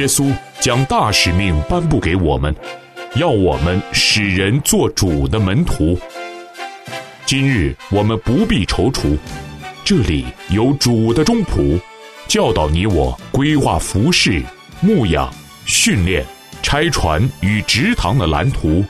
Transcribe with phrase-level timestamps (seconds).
[0.00, 2.56] 耶稣将大使命颁布给我们，
[3.16, 5.98] 要我们使人做主的门徒。
[7.26, 9.14] 今日我们不必踌躇，
[9.84, 11.78] 这里有主的中仆，
[12.28, 14.42] 教导你我规划服饰、
[14.80, 15.30] 牧养、
[15.66, 16.24] 训练、
[16.62, 18.82] 拆船与职堂的蓝图，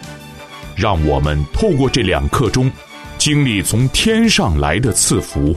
[0.77, 2.71] 让我们透过这两刻钟，
[3.19, 5.57] 经历从天上来的赐福。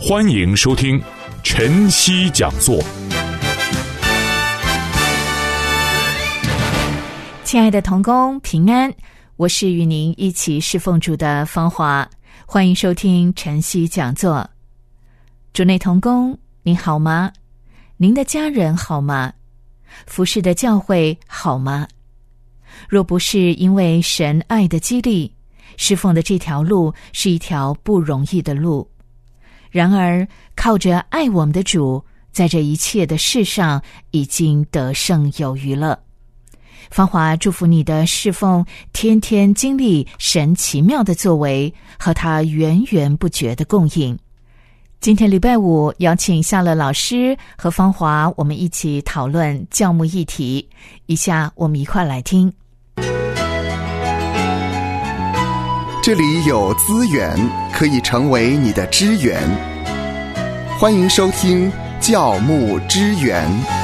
[0.00, 1.02] 欢迎收听
[1.42, 2.80] 晨曦讲座。
[7.44, 8.92] 亲爱的童工平安，
[9.36, 12.08] 我是与您一起侍奉主的芳华，
[12.46, 14.48] 欢迎收听晨曦讲座。
[15.52, 17.30] 主内童工，您好吗？
[17.98, 19.30] 您的家人好吗？
[20.06, 21.86] 服侍的教会好吗？
[22.88, 25.30] 若不是因为神爱的激励，
[25.76, 28.90] 侍奉的这条路是一条不容易的路。
[29.70, 33.80] 然而，靠着爱我们的主，在这一切的事上
[34.12, 36.03] 已经得胜有余了。
[36.94, 44.16] 芳华祝福你的侍奉，天天经历神奇妙的作为和他源源不绝的供应。
[45.00, 50.68] 今天礼拜五，邀请夏乐老师和芳华，我们一起讨论教牧议题。
[51.06, 52.52] 以下我们一块来听。
[56.00, 57.36] 这里有资源
[57.72, 59.42] 可以成为你的支援，
[60.78, 63.83] 欢迎收听教牧支援。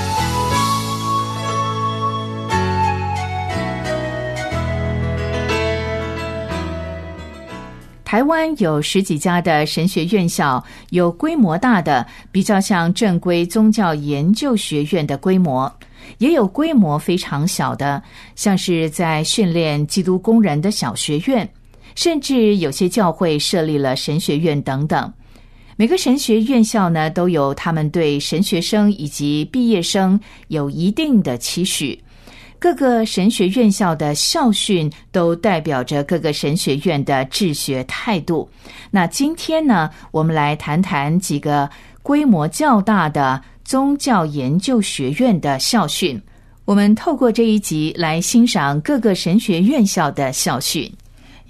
[8.11, 15.72] 台湾有十几家的神学院校，有规模大的，比较像正规宗教研究学院的规模，
[16.19, 18.03] 也有规模非常小的，
[18.34, 21.48] 像是在训练基督工人的小学院，
[21.94, 25.12] 甚至有些教会设立了神学院等等。
[25.77, 31.97] 每个神学院校呢，都有他们对神学生以及毕业生有一定的期许。
[32.60, 38.47] 各个神学院校的校训都代表着各个神学院的治学态度。
[38.91, 41.69] 那今天呢，我们来谈谈几个
[42.03, 46.21] 规模较大的宗教研究学院的校训。
[46.66, 50.92] 我们透过这一集来欣赏各个神学院校的校训。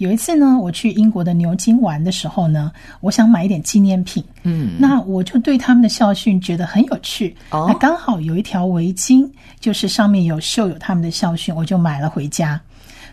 [0.00, 2.72] 有一次呢，我去英国的牛津玩的时候呢，
[3.02, 4.24] 我想买一点纪念品。
[4.44, 7.36] 嗯，那我就对他们的校训觉得很有趣。
[7.50, 12.58] 哦那刚好有一条围巾，就是上面有绣有他们的校训，我就买了回家。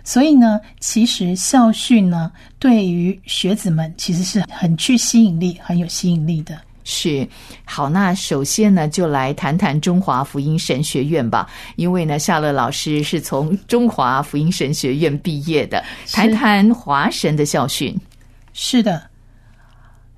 [0.06, 6.58] 所以呢，其实校训呢，对于学子们其实是很具吸引力、很有吸引力的。
[6.90, 7.28] 是
[7.66, 11.46] 好，那首先呢，就来谈谈中华福音神学院吧。
[11.76, 15.84] 因为呢，夏乐老师是从中华福音神学院毕业的，
[16.14, 17.94] 谈谈华神的校训。
[18.54, 19.04] 是的，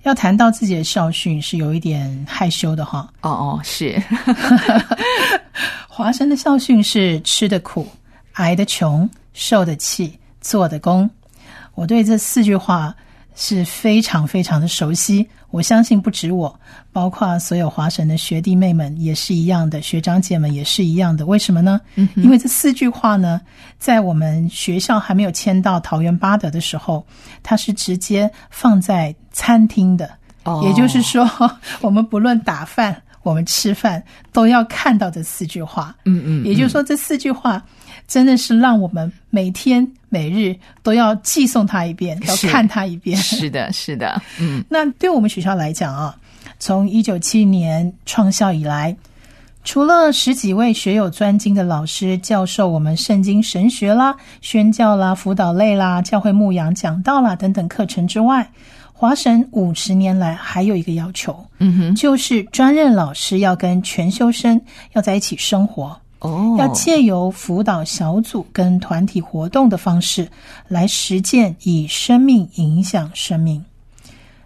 [0.04, 3.12] 要谈到自己的校训是有一点害羞的哈。
[3.22, 4.00] 哦哦，是
[5.90, 7.88] 华神的校训是吃的苦，
[8.34, 11.10] 挨的穷，受的气，做的工。
[11.74, 12.96] 我对这四句话
[13.42, 15.26] 是非常非常的熟悉。
[15.50, 16.60] 我相信不止我，
[16.92, 21.26] 包括所有华神的学弟妹们也是一样的，学长姐们也是一样的。
[21.26, 21.80] 为什么呢？
[22.16, 23.40] 因为这四句话呢，
[23.80, 27.04] 在我们学校还没有迁到桃园八德的时候，
[27.42, 30.12] 它是直接放在餐厅的。
[30.44, 31.28] 哦也就是说，
[31.82, 35.96] 我们不论打饭，我们吃饭都要看到这四句话。
[36.06, 37.64] 嗯嗯，也就是说，这四句话
[38.08, 43.18] 真的是让我们每天每日都要寄送他一遍，要看他一遍。
[43.18, 46.16] 是的，是的，嗯， 那对我们学校来讲啊，
[46.60, 48.96] 从一九七年创校以来，
[49.64, 58.50] 除了十几位学有专精的老师教授我们圣经神学啦、宣教啦、辅导类啦、教会牧养讲道啦等等课程之外，
[59.00, 64.60] 华神五十年来还有一个要求，嗯哼，就是专任老师要跟全修生
[64.92, 65.98] 要在一起生活。
[66.20, 70.28] 哦，要借由辅导小组跟团体活动的方式
[70.68, 73.64] 来实践以生命影响生命。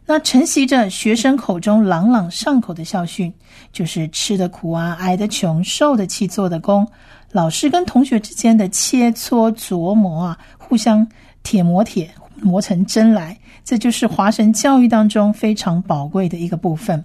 [0.06, 3.34] 那承袭着学生口中朗朗上口的校训，
[3.72, 6.88] 就是吃的苦啊，挨的穷，受的气，做的功。
[7.32, 11.08] 老师跟同学之间的切磋琢磨啊，互相
[11.42, 12.14] 铁磨铁，
[12.44, 17.04] 磨成针来，这就是华神教育当中非常宝贵的一个部分。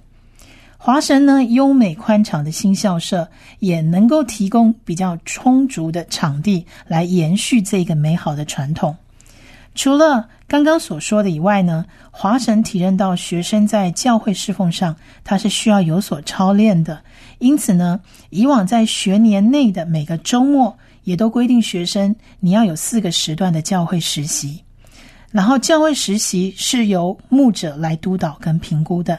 [0.77, 8.95] 华神呢，优美宽敞的新校舍也能够提供比较充足的场地来延续这个美好的传统。
[9.75, 14.95] 除了刚刚所说的以外呢，华神体认到学生在教会侍奉上，
[15.25, 17.01] 他是需要有所操练的。
[17.39, 18.01] 因此呢，
[18.31, 24.63] 以往在学年内的每个周末，也都规定学生你要有四个时段的教会实习，
[25.31, 29.19] 然后教会实习是由牧者来督导跟评估的。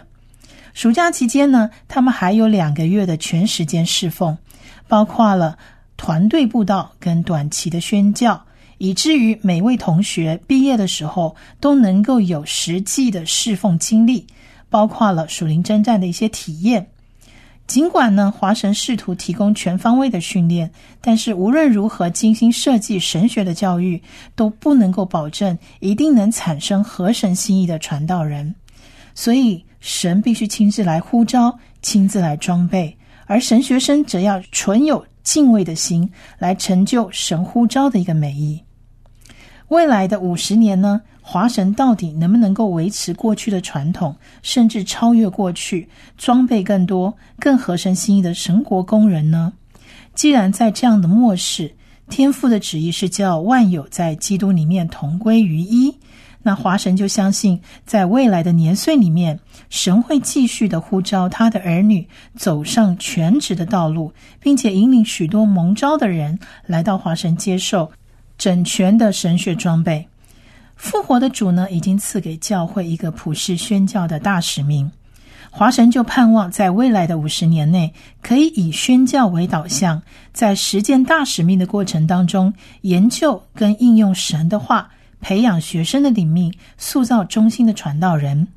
[0.73, 4.37] 暑假期间呢，他们还有两个月的全时间侍奉，
[4.87, 5.57] 包括了
[5.97, 8.41] 团队布道跟短期的宣教，
[8.77, 14.25] 以至于每位同学毕业的时候都能够有实际的侍奉经历，
[14.69, 16.87] 包括了属灵征战的一些体验。
[17.69, 24.01] 尽管呢，华神试图提供全方位的训练，但是无论如何精心设计神学的教育，
[24.35, 28.55] 都不能够保证一定能产生合神心意的传道人。
[29.13, 38.59] 所以，神必须亲自来呼召，亲自来装备，而神学生则要存有敬畏的心，来成就神呼召的一个美意。
[39.69, 41.01] 未来的五十年呢？
[41.21, 45.87] 华神到底能不能够维持过去的传统，甚至超越过去，
[46.17, 49.53] 装备更多、更合神心意的神国工人呢？
[50.15, 51.71] 既然在这样的末世，
[52.09, 55.95] 天父的旨意是叫万有在基督里面同归于一，
[56.41, 59.39] 那华神就相信，在未来的年岁里面，
[59.69, 67.91] 神会继续的呼召他的儿女走上全职的道路，并且引领许多蒙召的人来到华神接受
[68.39, 70.07] 整全的神学装备。
[70.75, 74.89] 复活的主呢，已经赐给教会一个普世宣教的大使命。
[75.51, 80.01] 华神就盼望在未来的五十年内，可以以宣教为导向，
[80.31, 84.89] 在实践大使命的过程当中，研究跟应用神的话，
[85.19, 88.47] 培养学生的灵命，塑造忠心的传道人。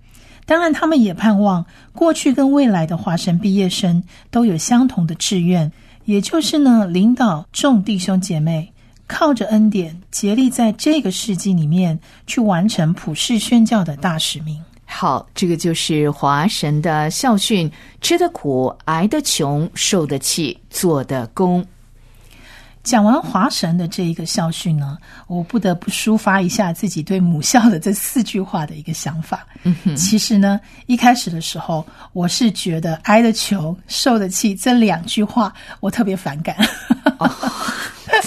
[0.45, 5.73] 当然，他们也盼望过去跟未来的华神毕业生都有相同的志愿，
[6.05, 8.72] 也就是呢，领导众弟兄姐妹。
[9.13, 14.59] 靠着恩典，竭力在这个世纪里面去完成普世宣教的大使命。
[14.87, 17.71] 好，这个就是华神的校训：
[18.01, 21.63] 吃得苦，挨得穷，受得气，做的功。
[22.83, 29.47] 讲完华神的这一个校训呢，我不得不抒发一下自己对母校的这四句话的一个想法。
[29.95, 36.57] 其实呢，一开始的时候，我是觉得“挨得穷，受得气”这两句话我特别反感。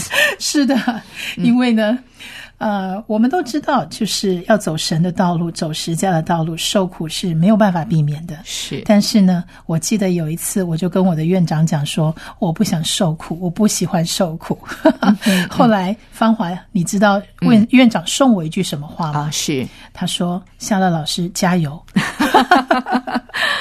[0.40, 1.02] 是的，
[1.38, 1.98] 因为呢，
[2.58, 8.38] 呃，我们都知道，就是要走神的道路，走实家的道路，受苦是没有办法避免的。
[8.44, 14.58] 是，但是呢，我记得有一次，我就跟我的院长讲说，我不想受苦，我不喜欢受苦。
[15.50, 19.30] 后来芳华，你知道院院长送我一句什么话吗？
[19.32, 21.82] 是，他说：“夏乐老师加油。”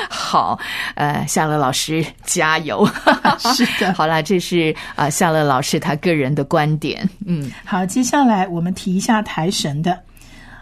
[0.08, 0.58] 好，
[0.94, 2.88] 呃，夏乐老师加油！
[3.54, 7.08] 是的，好了，这是啊，夏乐老师他个人的观点。
[7.26, 9.98] 嗯，好，接下来我们提一下台神的，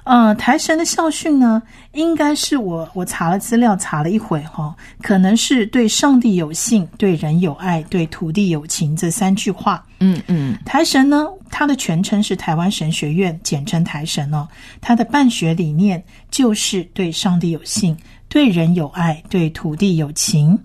[0.04, 1.60] 呃，台神的校训呢，
[1.92, 4.72] 应该是我我查了资料查了一会哈，
[5.02, 9.84] 可能是对上帝有信，对人有爱，对土地有情这三句话。
[9.98, 14.46] 嗯嗯，台神呢，它的全称是台湾神学院，简称台神哦。
[14.80, 17.96] 它的办学理念就是对上帝有信。
[18.28, 20.56] 对人有爱，对土地有情，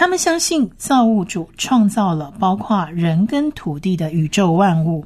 [0.00, 5.04] 他们相信造物主创造了包括人跟土地的宇宙万物。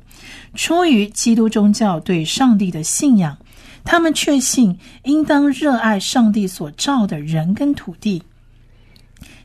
[0.54, 3.38] 出于基督宗教对上帝的信仰，
[3.84, 8.22] 他们确信应当热爱上帝所造的人跟土地。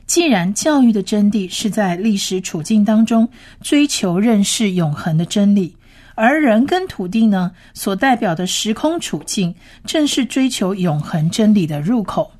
[0.04, 3.26] 既然教育的真谛是在历史处境当中
[3.62, 5.74] 追求认识永恒的真理，
[6.14, 9.54] 而人跟土地呢所代表的时空处境，
[9.86, 12.32] 正是追求永恒真理的入口。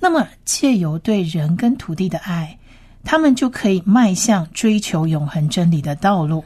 [0.00, 2.58] 那么，借由对人跟土地的爱，
[3.04, 6.44] 他们就可以迈向追求永恒真理的道路。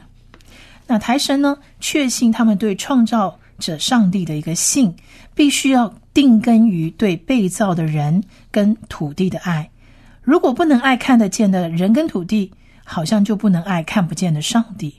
[0.87, 4.95] 那台神呢，确信他们对创造者上帝的一个信，
[5.35, 9.69] 必须要定根于对被造的人跟土地的爱。
[10.21, 12.51] 如果不能爱看得见的人跟土地，
[12.83, 14.95] 好像就不能爱看不见的上帝。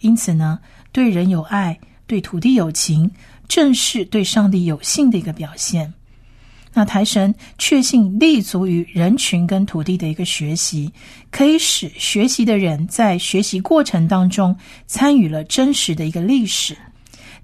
[0.00, 0.58] 因此呢，
[0.92, 3.10] 对人有爱，对土地有情，
[3.48, 5.94] 正是对上帝有信的一个表现。
[6.74, 10.92] 那台神确信立足于人群跟土地的一个学习，
[11.30, 16.76] 可以使学习的人在学习过程当中参与了真实的一个历史，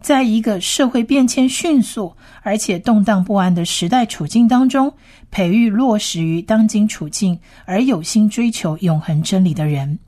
[0.00, 4.92] 在一个社会变迁迅速而且动荡不安的时代处境当中，
[5.30, 9.98] 培育落实于当今处境而有心追求永恒真理的人，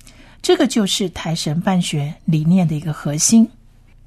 [0.42, 3.48] 这个就是台神办学理念的一个核心。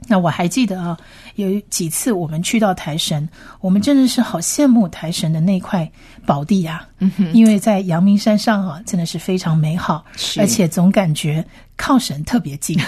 [0.07, 0.97] 那我还记得啊，
[1.35, 3.27] 有几次我们去到台神，
[3.59, 5.89] 我们真的是好羡慕台神的那块
[6.25, 6.87] 宝地呀。
[6.99, 10.05] 嗯哼，因为在阳明山上啊，真的是非常美好，
[10.37, 11.45] 而且总感觉
[11.75, 12.79] 靠神特别近。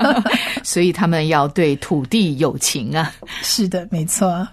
[0.64, 3.12] 所以他们要对土地有情啊。
[3.42, 4.46] 是的，没错。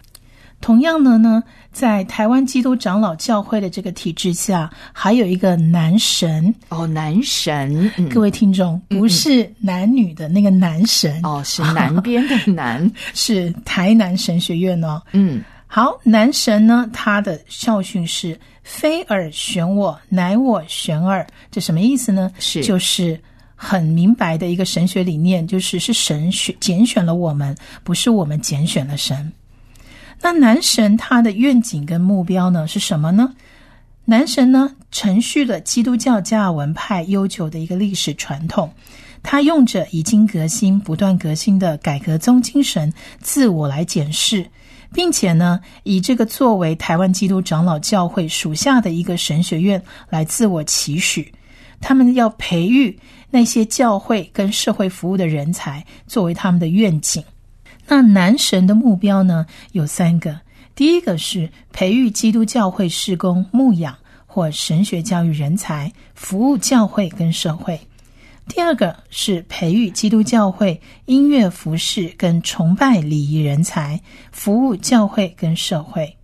[0.62, 6.54] 同样的呢，在台湾基督长老教会的这个体制下，还有一个男神。
[6.70, 11.20] 哦，男神，各位听众，不是男女的那个男神。
[11.24, 15.02] 哦，是南边的南， 是台南神学院哦。
[15.14, 22.32] 嗯，好，男神呢，他的校训是“非尔选我，乃我选尔”，这什么意思呢？
[22.38, 22.64] 是。
[22.64, 23.20] 就是
[23.56, 29.32] 很明白的一个神学理念，就是是神选拣选了我们，不是我们拣选了神。
[30.22, 33.34] 那男神他的愿景跟目标呢是什么呢？
[34.06, 38.72] 男神呢承续了基督教加尔文派悠久的一个历史传统，
[39.24, 44.46] 他用着已经革新、不断革新的改革宗精神，自我来检视。
[44.94, 51.34] 并且呢，以这个作为台湾基督长老教会属下的一个神学院来自我期许，
[51.80, 53.00] 他们要培育
[53.30, 57.24] 那些教会跟社会服务的人才，作为他们的愿景。
[57.92, 60.40] 那男神的目标呢，有三个：
[60.76, 63.94] 第一个是培育基督教会事工牧养
[64.26, 67.78] 或神学教育人才，服务教会跟社会。
[68.48, 74.00] 第二个是培育基督教会音乐服饰跟崇拜礼仪人才，
[74.32, 76.16] 服务教会跟社会。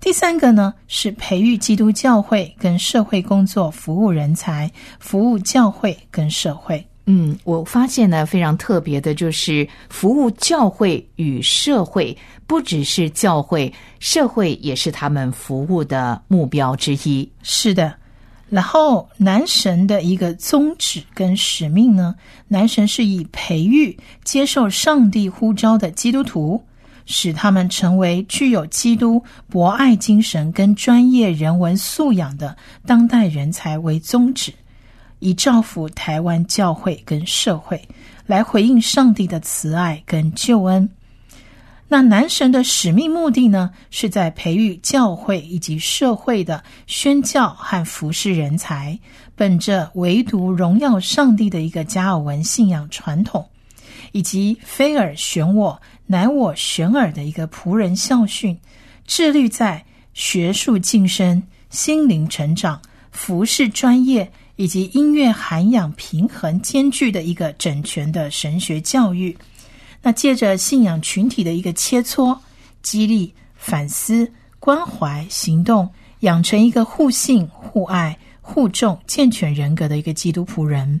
[0.00, 6.86] 第三个呢是培育基督教会跟社会工作服务人才，服务教会跟社会。
[7.10, 12.14] 嗯，我发现呢非常特别的就是服务教会与社会，
[12.46, 17.26] 不只是教会，社会也是他们服务的目标之一。
[17.42, 17.94] 是的。
[18.50, 22.14] 然后，男神的一个宗旨跟使命呢？
[22.46, 26.62] 男神是以培育接受上帝呼召的基督徒，
[27.04, 34.52] 使他们成为具有基督博爱精神跟专业人文素养的当代人才为宗旨，
[35.18, 37.80] 以造福台湾教会跟社会，
[38.26, 40.88] 来回应上帝的慈爱跟救恩。
[41.90, 48.98] 那男神的使命目的呢，是在培育教会以及社会的宣教和服侍人才，
[49.34, 53.48] 本着唯独荣耀上帝的一个加尔文信仰传统，
[54.12, 58.58] 以及非尔选我，乃我选尔的一个仆人校训，
[59.06, 59.82] 致力在
[60.12, 62.78] 学术晋升、心灵成长、
[63.10, 69.34] 服饰专业以及音乐涵养平衡兼具的一个整全的神学教育。
[70.02, 72.36] 那借着信仰群体的一个切磋、
[72.82, 75.88] 激励、反思、关怀、行动，
[76.20, 81.00] 养成一个互信、互爱、互重、健全人格的一个基督仆人。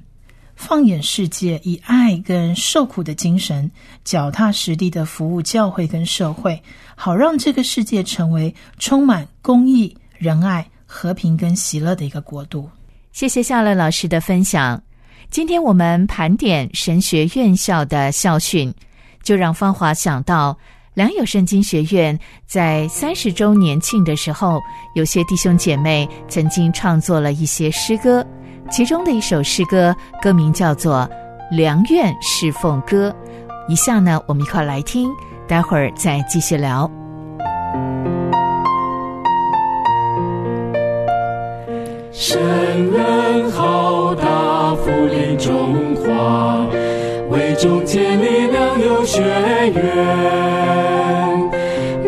[0.54, 3.68] 放眼世界，以爱跟受苦的精神，
[4.04, 6.60] 脚踏实地的服务教会跟社会，
[6.94, 12.68] 好让这个世界成为充满公义、仁爱、和平跟喜乐的一个国度。
[13.12, 14.80] 谢谢夏乐老师的分享。
[15.30, 18.74] 今天我们盘点神学院校的校训。
[19.20, 20.56] 就让芳华想到
[20.94, 24.58] 良友圣经学院在三十周年庆的时候，
[24.94, 28.24] 有些弟兄姐妹曾经创作了一些诗歌，
[28.70, 31.06] 其中的一首诗歌歌名叫做
[31.54, 33.10] 《良愿侍奉歌》。
[33.70, 35.10] 以下呢，我们一块来听，
[35.46, 36.90] 待会儿再继续聊。
[42.20, 42.36] 神
[42.90, 46.66] 人浩大，福临中华。
[47.30, 49.22] 为中建立良友学
[49.72, 49.84] 院，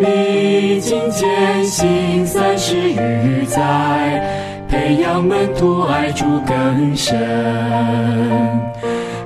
[0.00, 7.17] 历经艰辛三十余载，培养门徒爱主更深。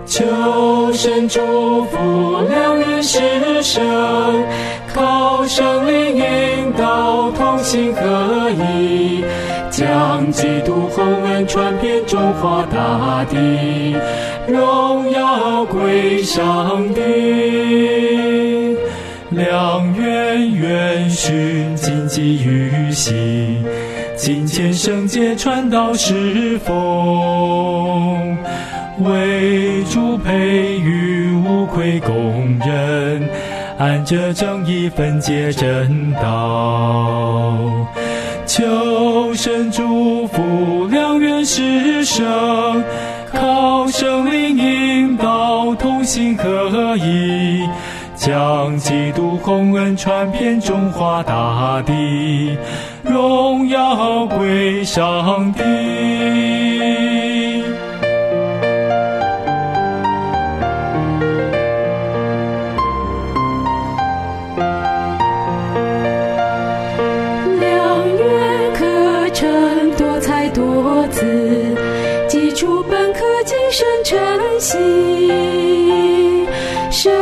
[0.05, 1.41] 求神祝
[1.87, 3.83] 福良缘师生，
[4.93, 9.25] 靠圣灵引导，同心合一。
[9.77, 13.97] 将基督宏恩传遍中华大地，
[14.47, 17.01] 荣耀归上帝。
[19.31, 23.65] 良缘愿循谨记于心，
[24.17, 28.37] 敬虔圣洁传道侍奉，
[29.01, 33.29] 为主培育无愧工人，
[33.79, 37.59] 按着正义分解真道。
[38.57, 42.85] 求神祝福良缘师生，
[43.33, 47.69] 靠圣灵引导，同心合一，
[48.15, 52.57] 将基督红恩传遍中华大地，
[53.03, 57.14] 荣耀归上帝。
[74.05, 74.79] 晨曦
[76.93, 77.13] 深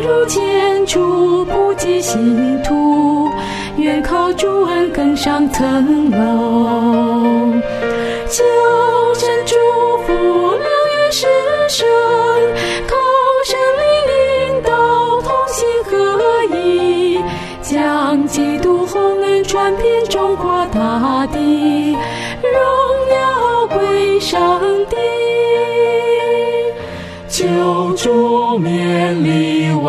[0.00, 3.30] 入浅出，不计信徒，
[3.78, 6.57] 愿靠主恩更上层楼。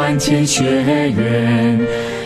[0.10, 0.64] 万千学
[1.12, 1.80] 员，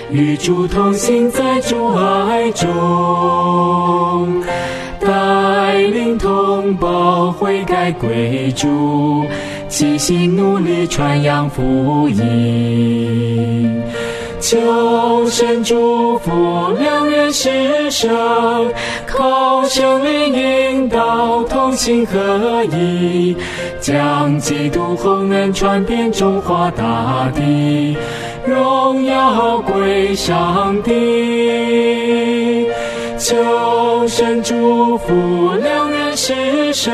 [0.09, 4.41] 与主同行在主爱中，
[5.01, 9.25] 带领同胞悔改归主，
[9.67, 13.83] 齐心努力传扬福音。
[14.43, 16.29] 求神祝福
[16.77, 18.12] 两人师生，
[19.07, 23.38] 靠圣灵引导，同心合一，
[23.79, 27.95] 将基督宏恩传遍中华大地，
[28.45, 32.67] 荣耀归上帝。
[33.17, 36.93] 求神祝福两人师生，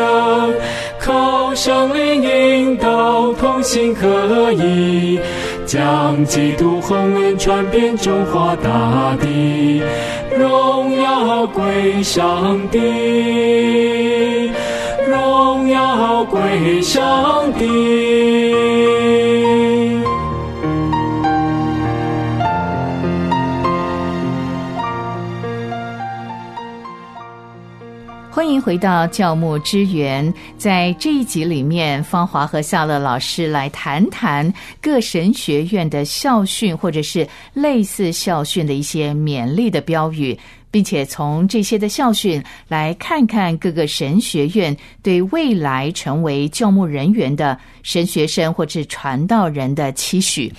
[1.00, 5.20] 靠圣灵引导，同心合一。
[5.70, 9.84] 将基督宏恩传遍中华大地，
[10.36, 12.80] 荣耀归上帝，
[15.08, 18.99] 荣耀归上帝。
[28.40, 34.50] 欢迎回到教牧之源，在这一集里面，芳华和夏乐老师来谈谈
[34.82, 40.40] 各神学院的校训，或者是类似校训的一些勉励的标语，
[40.72, 50.50] 并且从这些的校训来看看各个神学院对未来成为教牧人员的神学生或者传道人的期许。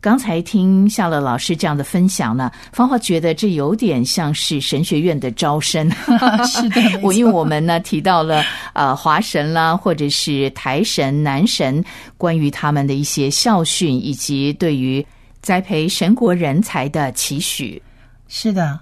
[0.00, 5.90] 刚才听夏乐老师这样的分享呢，芳华觉得这有点像是神学院的招生。
[6.48, 8.42] 是的， 我因为我们呢提到了
[8.72, 11.84] 呃华神啦，或者是台神、南神，
[12.16, 15.04] 关于他们的一些校训，以及对于
[15.42, 17.82] 栽培神国人才的期许。
[18.26, 18.80] 是的。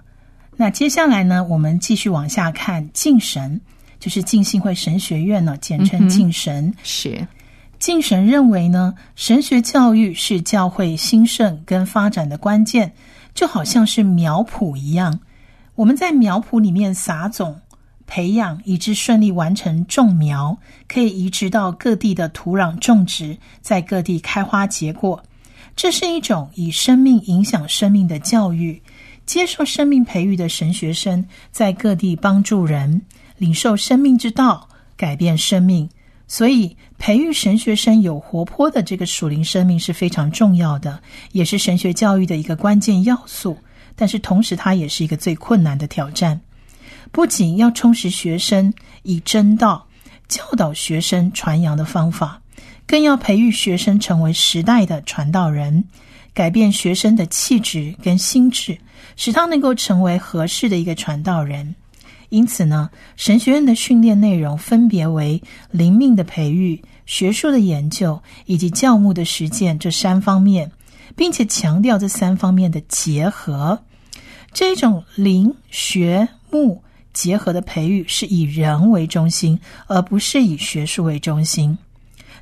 [0.57, 3.61] 那接下来呢，我们继续往下看敬神，
[3.99, 6.73] 就是敬信会神学院呢，简称敬神。
[6.85, 7.27] 是。
[7.79, 12.93] 敬神认为呢，神学教育是教会兴盛跟发展的关键，
[13.35, 15.21] 就好像是苗圃一样。
[15.77, 17.61] 我们在苗圃里面撒种、
[18.07, 25.23] 培养，以致顺利完成种苗，可以移植到各地的土壤种植，在各地开花结果。
[25.77, 28.83] 这是一种以生命影响生命的教育。
[29.25, 33.03] 接受生命培育的神学生，在各地帮助人，
[33.37, 35.89] 领受生命之道，改变生命。
[36.31, 41.01] 所以，培育神学生有活泼的这个属灵生命是非常重要的，
[41.33, 43.57] 也是神学教育的一个关键要素。
[43.97, 46.39] 但是，同时它也是一个最困难的挑战。
[47.11, 49.87] 不仅要充实学生以真道
[50.29, 52.41] 教导学生传扬的方法，
[52.87, 55.83] 更要培育学生成为时代的传道人，
[56.35, 58.77] 改变学生的气质跟心智，
[59.17, 61.75] 使他能够成为合适的一个传道人。
[62.31, 70.71] 因此呢，神学院的训练内容分别为灵命的培育、学术的研究以及教牧的实践这三方面，
[71.17, 73.79] 并且强调这三方面的结合。
[74.53, 81.77] 这种灵学牧结合的培育是以人为中心，而不是以学术为中心。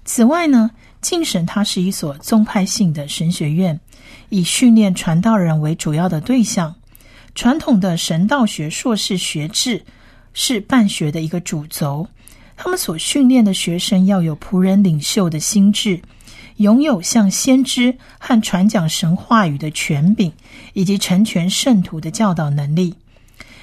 [0.05, 0.71] 此外呢，
[1.01, 3.79] 敬神它是一所宗派性的神学院，
[4.29, 6.75] 以训练传道人为主要的对象。
[7.37, 9.85] 传统的神道学硕士学制
[10.33, 12.09] 是办学的一个主轴，
[12.57, 16.01] 他们所训练的学生要有仆人领袖的心智，
[16.57, 20.33] 拥有像先知和传讲神话语的权柄，
[20.73, 22.95] 以及成全圣徒的教导能力。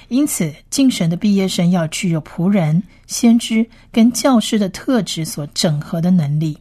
[0.06, 6.56] 因此，敬神的毕业生要具有仆人、先知跟教师的特质所整合的能力，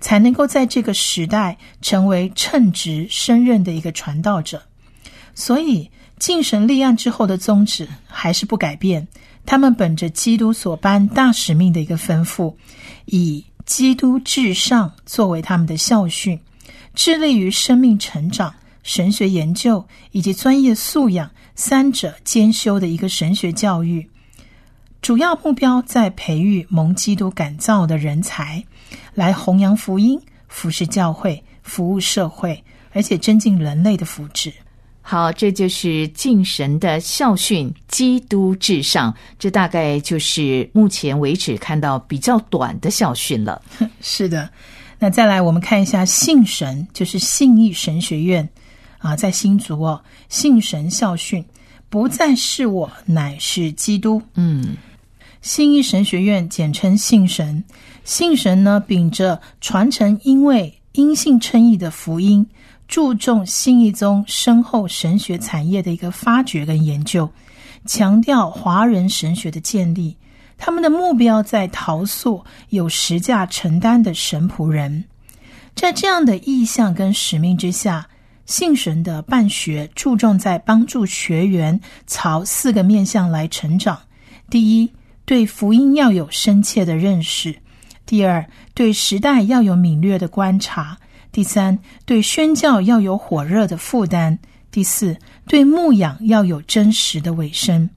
[0.00, 4.62] 才能够在这个时代成为称职升任的一个传道者。
[5.34, 5.90] 所以。
[6.18, 9.06] 敬神立案之后的宗旨还是不改变，
[9.44, 12.54] 他们本着基督所颁大使命的一个吩咐，
[13.04, 16.40] 以基督至上作为他们的校训，
[16.94, 24.08] 致力于生命成长、神学研究以及专业素养三者兼修的一个神学教育。
[25.02, 28.64] 主要目标在培育蒙基督感召的人才，
[29.14, 34.52] 来弘扬福音、服侍教会、服务社会，而且增进人类的福祉。
[35.08, 43.62] 好，这就是敬神的校训“基督至上”，这大概就是目前为止看到比较短的校训了。
[44.02, 44.50] 是的，
[44.98, 48.48] 那再来我们看一下信神，就是信义神学院
[48.98, 51.44] 啊，在新竹哦，信神校训
[51.88, 54.20] 不再是我，乃是基督。
[54.34, 54.76] 嗯，
[55.40, 57.62] 信义神学院简称信神，
[58.02, 62.44] 信神呢秉着传承，因为因信称义的福音。
[62.88, 67.28] 注重新一宗深厚神学产业的一个发掘跟研究，
[67.84, 70.16] 强调华人神学的建立。
[70.58, 75.04] 他们的目标在陶塑有实价承担的神仆人。
[75.74, 78.08] 在这样的意向跟使命之下，
[78.46, 84.00] 信神的办学注重在帮助学员朝四个面向来成长：
[84.48, 84.90] 第一，
[85.26, 87.52] 对福音要有深切的认识；
[88.06, 90.96] 第二，对时代要有敏锐的观察；
[91.32, 94.36] 第三，对宣教要有火热的负担；
[94.70, 97.88] 第四，对牧养要有真实的尾声。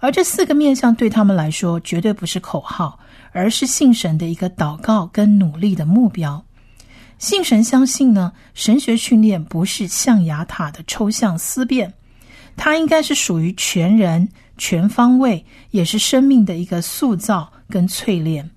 [0.00, 2.98] 而这四个面向对他们来说，绝对不是口号，
[3.32, 6.44] 而是信神的一个祷告跟努力的目标。
[7.18, 11.94] 信神相信呢，神学训练不是象牙塔的抽象思辨，
[12.56, 18.50] 它应该是属于全人、全方位，也是生命的一个塑造跟淬炼。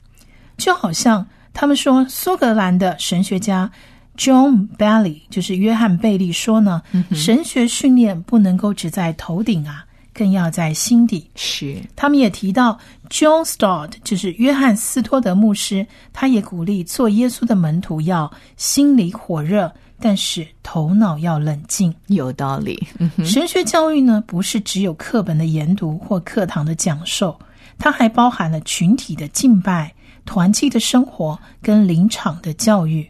[0.57, 3.71] 就好像他们说，苏格兰的神学家
[4.17, 6.81] John Bailey 就是约翰贝利说呢，
[7.13, 9.85] 神学训练不能够只在头顶啊。
[10.13, 11.29] 更要在心底。
[11.35, 12.75] 是，他们也提到
[13.07, 21.93] John Stott，就是约翰斯托德牧师，他也鼓励做耶稣的门徒要心里火热，但是头脑要冷静。
[22.07, 22.83] 有道理。
[23.23, 27.39] 神学教育呢，不是只有课本的研读或课堂的讲授，
[27.77, 29.93] 它还包含了群体的敬拜、
[30.25, 33.07] 团契的生活跟临场的教育。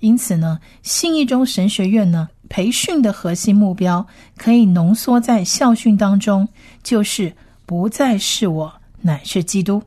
[0.00, 2.28] 因此呢，信义中神学院呢。
[2.52, 4.04] 培训的核心目标
[4.36, 6.48] 可以浓缩在校训当中，
[6.82, 7.32] 就是
[7.64, 9.80] 不再是我，乃是基督。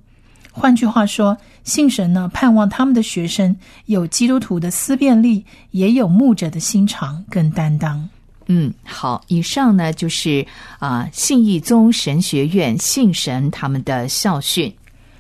[0.49, 3.54] 换句话说，信神呢盼望他们的学生
[3.88, 8.08] 有基督徒的思辨力，也有牧者的心肠跟担当。
[8.45, 10.47] 嗯，好，以上呢就是
[10.80, 14.73] 啊信义宗神学院信神他们的校训。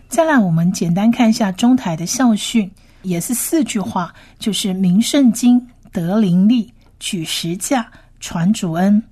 [0.07, 2.71] 再来，我们简单看一下中台的校训，
[3.03, 6.73] 也是四句话，就是明圣经得灵力。
[6.99, 7.85] 举十架
[8.21, 9.03] 传主恩，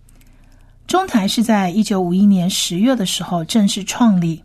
[0.87, 4.41] 中台是在一九五一年十月的时候正式创立。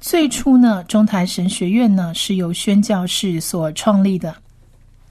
[0.00, 4.34] 最初呢，中台神学院呢是由宣教士所创立的。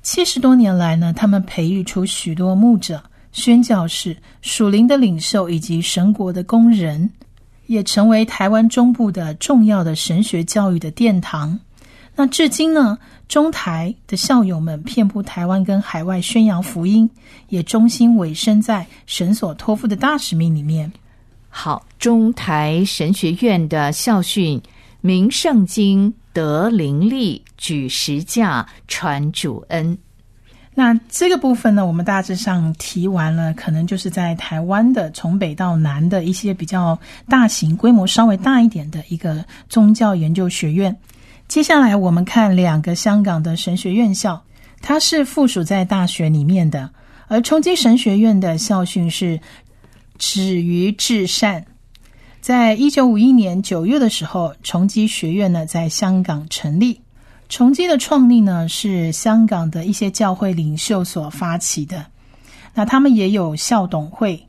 [0.01, 7.07] 七十多年来呢，他们培育出许多牧者、宣教士、属灵的领袖以及神国的工人，
[7.67, 11.59] 也成为台湾中部的重要的神学教育的殿堂。
[12.15, 12.97] 那至今呢？
[13.29, 17.07] 中台的校友们遍布台湾跟海外宣扬福音，
[17.49, 20.91] 也忠心委身在神所托付的大使命里面。
[21.47, 24.59] 好，中台神学院的校训：
[25.01, 29.95] 明圣经，得灵力，举十架，传主恩。
[30.73, 40.95] 那这个部分呢，我们大致上提完了，可能就是在台湾的从北到南的一些比较大型、规模稍微大一点的一个宗教研究学院。
[41.49, 44.39] 接下来我们看两个香港的神学院校，
[44.83, 46.87] 它是附属在大学里面的。
[47.27, 49.39] 而崇基神学院的校训是
[50.19, 51.65] “止于至善”。
[52.39, 57.01] 在一九五一年九月的时候，崇基学院呢在香港成立。
[57.49, 62.05] 崇基的创立呢是香港的一些教会领袖所发起的。
[62.75, 64.39] 那他们也有校董会。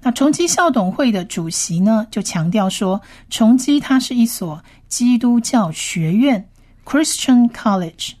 [0.00, 4.62] 那崇基校董会的主席呢就强调说，崇基它是一所。
[4.88, 6.48] 基督教学院
[6.86, 8.12] （Christian College）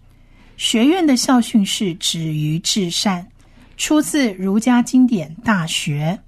[0.58, 3.26] 学院的校训是“止于至善”，
[3.78, 6.18] 出自儒家经典《大学》。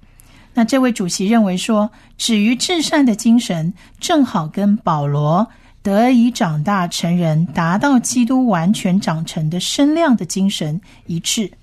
[0.55, 5.47] 那这位主席认为说，“止于至善”的精神正好跟保罗
[5.83, 11.51] 得以长大成人、达到基督完全长成的身量的精神一致。“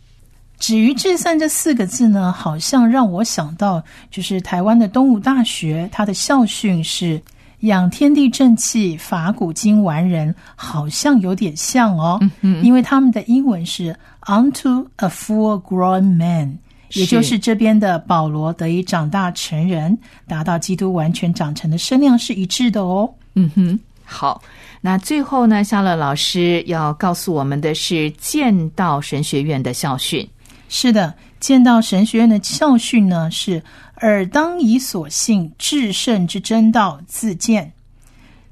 [0.58, 7.20] 止于至善”这四个字呢，好像让我想到，就是台湾的东吴大学，它的校训是。
[7.62, 12.20] 养天地正气，法古今完人，好像有点像哦。
[12.62, 13.92] 因为他们的英文是
[14.26, 16.56] “unto a full grown man”，
[16.92, 23.12] 也就是这边的保罗得以长大成人，达到基督完全长成的身量是一致的哦。
[23.34, 24.40] 嗯哼，好。
[24.80, 30.24] 那最后呢，夏乐老师要告诉我们的是剑道神学院的校训。
[30.68, 33.62] 是的，剑道神学院的校训呢是。
[34.00, 37.72] 尔当以所信至圣之真道自见。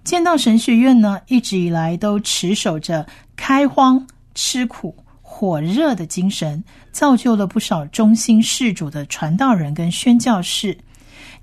[0.03, 10.77] 见到神学院呢，一直以来都持守着开荒、吃苦、火热的精神，造就了不少忠心事主的传道人跟宣教士。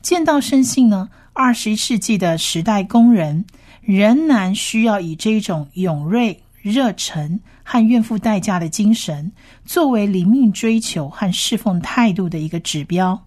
[0.02, 3.46] 见到生信呢，二十一世纪的时代工人
[3.80, 9.32] 仍然需要以这种勇锐、热忱和愿付代价的精神，
[9.66, 13.20] 作为灵命追求和侍奉态度的一个指标。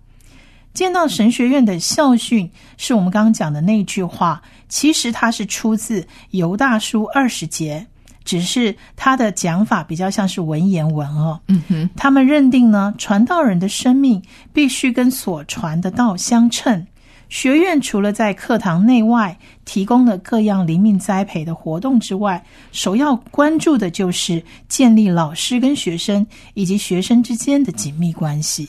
[0.75, 7.87] 见到神学院的校训是我们刚刚讲的那句话，其实它是出自犹大书二十节，
[8.25, 11.41] 只是它的讲法比较像是文言文哦。
[11.49, 14.23] 嗯哼，他们认定呢，传道人的生命
[14.53, 16.87] 必须跟所传的道相称，
[17.29, 28.69] 学院除了在课堂内外提供了各样灵命栽培的活动之外，首要关注的就是建立老师跟学生以及学生之间的紧密关系。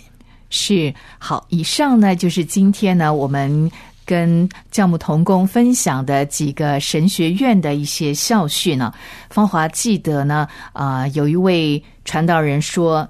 [0.50, 3.72] 是好，以上呢就是今天呢我们
[4.06, 8.91] 跟教牧同工分享的几个神学院的一些校训呢。
[9.30, 13.08] 芳华记得呢，啊、有一位传道人说，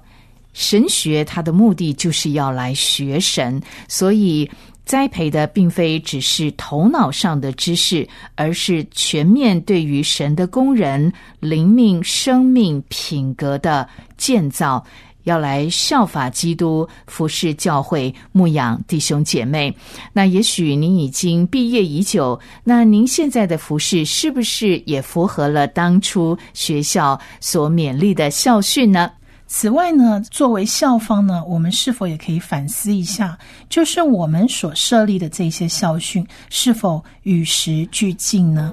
[0.52, 3.58] 神学它的目的就是要来学神，
[3.88, 4.50] 所以。
[4.88, 14.82] 栽培的并非只是头脑上的知识，而是全面对于神的工人、灵命、生命、品格的建造。
[15.24, 19.76] 要来效法基督，服侍教会，牧养弟兄姐妹。
[20.10, 29.10] 那也许您已经毕业已久，那您现在的服侍是不是也符合了当初学校所勉励的校训呢？
[29.50, 33.36] 此外呢，作为校方呢，我们是否也可以反思一下，
[33.70, 38.72] 就是我们所设立的这些校训是否与时俱进呢？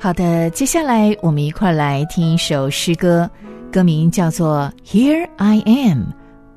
[0.00, 3.30] 好的，接下来我们一块来听一首诗歌，
[3.70, 5.98] 歌名叫做《Here I Am》，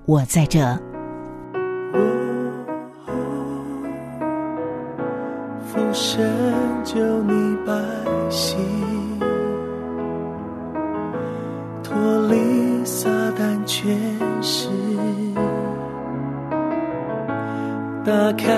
[0.06, 0.60] 我在这。
[5.68, 6.28] 父神
[6.84, 7.74] 救你百
[8.32, 8.58] 姓，
[11.84, 11.96] 脱
[12.30, 13.98] 离撒旦权
[14.42, 14.68] 势，
[18.04, 18.52] 打开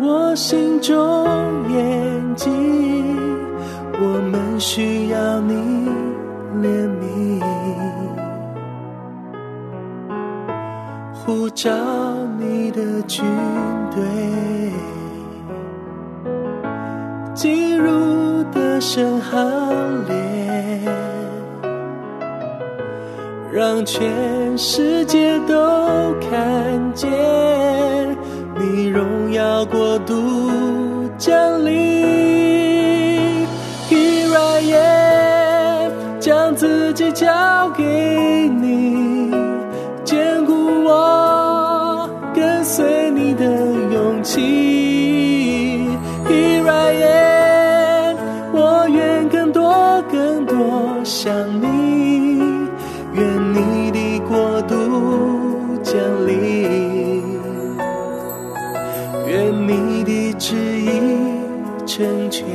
[0.00, 1.26] 我心中
[1.70, 2.52] 眼睛，
[3.94, 5.54] 我们需要你
[6.60, 7.42] 怜悯，
[11.14, 11.70] 呼召
[12.38, 13.24] 你的军
[13.90, 14.02] 队。
[17.34, 20.01] 进入的神行
[23.52, 25.54] 让全世界都
[26.20, 27.06] 看见
[28.58, 30.14] 你荣耀国度
[31.18, 33.46] 降临。
[33.90, 37.84] Here I am，将自己交给
[38.48, 39.30] 你，
[40.02, 40.54] 坚固
[40.86, 43.44] 我，跟随你的
[43.92, 45.90] 勇气。
[46.26, 48.16] Here I am，
[48.54, 50.56] 我愿更多更多
[51.04, 51.66] 想你，
[59.32, 61.00] 愿你的旨意
[61.86, 62.46] 成全，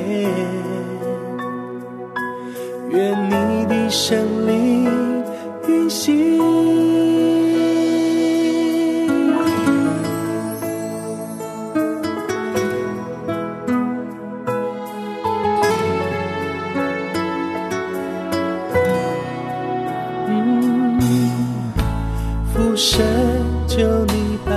[2.92, 5.24] 愿你的圣灵
[5.68, 6.38] 运行。
[22.54, 23.04] 父神
[23.66, 24.54] 救你百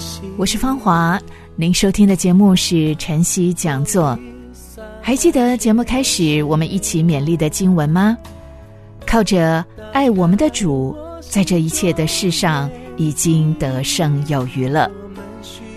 [0.00, 0.34] 姓。
[0.36, 1.16] 我是芳华，
[1.56, 4.18] 您收听的节目是晨曦讲座。
[5.02, 8.16] 还记得节目开始我们一起勉励的经文吗？
[9.06, 14.90] 靠着爱我们的主，在这一切的事上已经得胜有余了。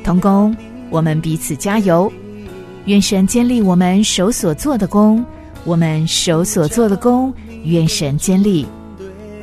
[0.04, 0.56] 同工，
[0.90, 2.12] 我们彼此加油，
[2.86, 5.24] 愿神坚立我们手所做的工，
[5.66, 7.34] 我们手所做的工，
[7.64, 8.66] 愿神坚立。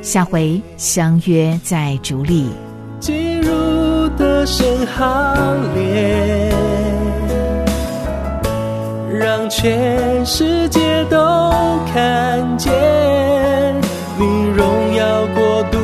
[0.01, 2.49] 下回相约在主里。
[2.99, 3.51] 进入
[4.41, 6.51] 的神行列，
[9.19, 11.15] 让全世界都
[11.93, 12.73] 看见
[14.17, 15.77] 你荣耀国度。